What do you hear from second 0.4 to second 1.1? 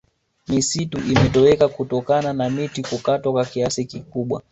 misitu